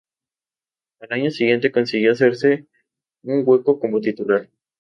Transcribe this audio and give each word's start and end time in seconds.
Al 0.99 1.13
año 1.13 1.29
siguiente 1.29 1.71
consiguió 1.71 2.13
hacerse 2.13 2.65
un 3.21 3.43
hueco 3.45 3.79
como 3.79 4.01
titular. 4.01 4.49